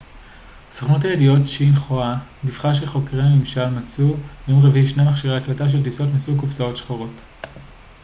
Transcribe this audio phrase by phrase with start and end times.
[0.71, 2.15] סוכנות הידיעות שינחואה
[2.45, 4.13] דיווחה שחוקרי הממשל מצאו
[4.47, 7.21] ביום רביעי שני מכשירי הקלטה של טיסות מסוג קופסאות שחורות